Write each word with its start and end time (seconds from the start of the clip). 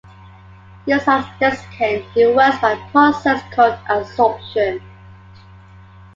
Used 0.87 1.07
as 1.07 1.23
a 1.25 1.31
desiccant, 1.39 2.03
it 2.17 2.35
works 2.35 2.57
by 2.57 2.71
a 2.71 2.89
process 2.89 3.39
called 3.53 3.77
"adsorption". 3.87 4.81